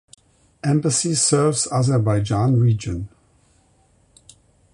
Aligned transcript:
Embassy 0.63 1.13
serves 1.13 1.67
Azerbaijan 1.71 2.59
region. 2.59 3.07